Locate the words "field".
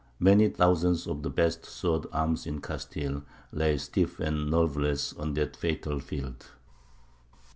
5.99-6.47